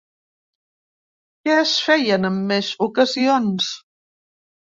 Que 1.43 1.57
es 1.63 1.73
feien 1.89 2.29
en 2.31 2.39
més 2.53 2.71
ocasions? 2.87 3.69